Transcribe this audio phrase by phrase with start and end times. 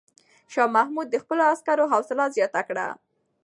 [0.53, 2.87] شاه محمود د خپلو عسکرو حوصله زیاته کړه.